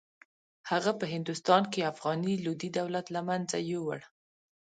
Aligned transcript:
هغه 0.69 0.91
په 0.99 1.05
هندوستان 1.13 1.63
کې 1.71 1.89
افغاني 1.91 2.33
لودي 2.45 2.69
دولت 2.79 3.05
له 3.15 3.21
منځه 3.29 3.57
یووړ. 3.71 3.99